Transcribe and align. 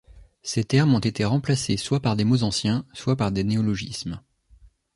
Ces 0.41 0.63
termes 0.63 0.95
ont 0.95 0.99
été 0.99 1.25
remplacés 1.25 1.77
soit 1.77 1.99
par 1.99 2.15
des 2.15 2.23
mots 2.23 2.41
anciens, 2.41 2.87
soit 2.91 3.15
par 3.15 3.31
des 3.31 3.43
néologismes. 3.43 4.19